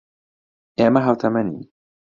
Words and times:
ئێمە 0.79 0.99
ھاوتەمەنین. 1.05 1.61